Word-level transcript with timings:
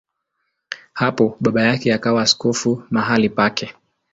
Hapo 0.93 1.37
baba 1.39 1.61
yake 1.61 1.93
akawa 1.93 2.21
askofu 2.21 2.83
mahali 2.89 3.29
pake. 3.29 3.75